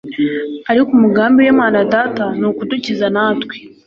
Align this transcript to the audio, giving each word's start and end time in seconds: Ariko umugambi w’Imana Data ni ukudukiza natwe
Ariko 0.71 0.89
umugambi 0.93 1.37
w’Imana 1.41 1.79
Data 1.93 2.25
ni 2.39 2.45
ukudukiza 2.51 3.05
natwe 3.15 3.55